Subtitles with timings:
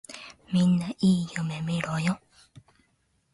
[0.51, 2.19] みんないい夢みろよ。